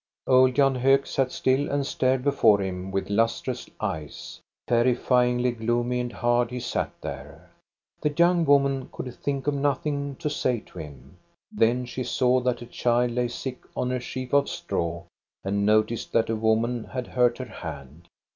Old 0.25 0.55
Jan 0.55 0.73
Hok 0.73 1.05
sat 1.05 1.31
still 1.31 1.69
and 1.69 1.85
stared 1.85 2.23
before 2.23 2.59
him 2.59 2.89
with 2.89 3.11
lustreless 3.11 3.69
eyes. 3.79 4.39
Terrifyingly 4.67 5.51
gloomy 5.51 5.99
and 5.99 6.11
hard, 6.11 6.49
he 6.49 6.59
sat 6.59 6.89
there. 7.01 7.51
The 8.01 8.11
young 8.17 8.43
woman 8.43 8.89
could 8.91 9.13
think 9.13 9.45
of 9.45 9.53
nothing 9.53 10.15
to 10.15 10.27
say 10.27 10.61
to 10.61 10.79
him. 10.79 11.17
Then 11.51 11.85
she 11.85 12.03
saw 12.03 12.39
that 12.39 12.63
a 12.63 12.65
child 12.65 13.11
lay 13.11 13.27
sick 13.27 13.61
on 13.75 13.91
a 13.91 13.99
sheaf 13.99 14.33
of 14.33 14.49
straw, 14.49 15.03
and 15.43 15.67
noticed 15.67 16.13
that 16.13 16.31
a 16.31 16.35
woman 16.35 16.85
had 16.85 17.05
hurt 17.05 17.37
her 17.37 17.45
hand. 17.45 18.07